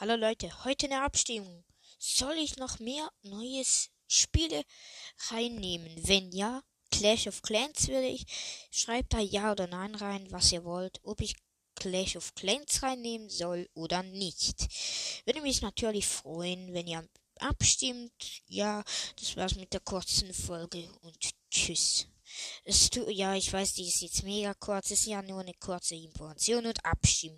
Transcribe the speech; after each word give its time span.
Hallo 0.00 0.14
Leute, 0.14 0.48
heute 0.64 0.86
eine 0.86 1.02
Abstimmung. 1.02 1.64
Soll 1.98 2.34
ich 2.34 2.56
noch 2.56 2.78
mehr 2.78 3.10
neues 3.22 3.90
Spiele 4.06 4.62
reinnehmen? 5.30 5.90
Wenn 6.06 6.30
ja, 6.30 6.62
Clash 6.92 7.26
of 7.26 7.42
Clans 7.42 7.88
würde 7.88 8.06
ich. 8.06 8.24
Schreibt 8.70 9.12
da 9.12 9.18
ja 9.18 9.50
oder 9.50 9.66
nein 9.66 9.96
rein, 9.96 10.30
was 10.30 10.52
ihr 10.52 10.62
wollt, 10.62 11.00
ob 11.02 11.20
ich 11.20 11.34
Clash 11.74 12.14
of 12.14 12.32
Clans 12.36 12.80
reinnehmen 12.80 13.28
soll 13.28 13.68
oder 13.74 14.04
nicht. 14.04 14.68
Würde 15.24 15.42
mich 15.42 15.62
natürlich 15.62 16.06
freuen, 16.06 16.72
wenn 16.74 16.86
ihr 16.86 17.04
abstimmt. 17.40 18.12
Ja, 18.46 18.84
das 19.18 19.36
war's 19.36 19.56
mit 19.56 19.72
der 19.72 19.80
kurzen 19.80 20.32
Folge 20.32 20.88
und 21.02 21.18
tschüss. 21.50 22.06
Es 22.62 22.88
tut, 22.88 23.10
ja, 23.10 23.34
ich 23.34 23.52
weiß, 23.52 23.74
die 23.74 23.88
ist 23.88 24.02
jetzt 24.02 24.22
mega 24.22 24.54
kurz. 24.54 24.92
Es 24.92 25.00
ist 25.00 25.06
ja 25.06 25.22
nur 25.22 25.40
eine 25.40 25.54
kurze 25.54 25.96
Information 25.96 26.66
und 26.66 26.84
Abstimmung. 26.84 27.36